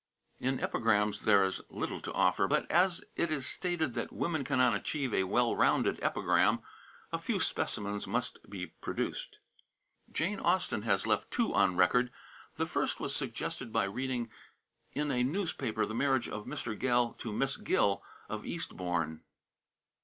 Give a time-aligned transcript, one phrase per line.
[0.39, 2.47] In epigrams there is little to offer.
[2.47, 6.63] But as it is stated that "women cannot achieve a well rounded epigram,"
[7.13, 9.37] a few specimens must be produced.
[10.11, 12.11] Jane Austen has left two on record.
[12.55, 14.31] The first was suggested by reading
[14.93, 16.75] in a newspaper the marriage of a Mr.
[16.75, 19.19] Gell to Miss Gill, of Eastborne.